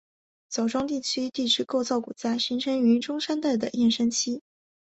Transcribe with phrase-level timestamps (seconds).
[0.49, 4.41] 枣庄地区地质构造骨架形成于中生代的燕山期。